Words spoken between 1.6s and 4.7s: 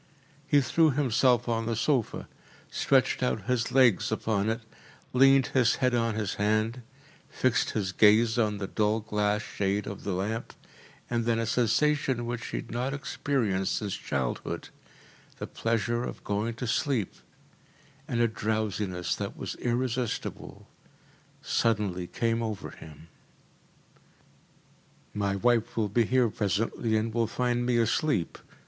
the sofa, stretched out his legs upon it,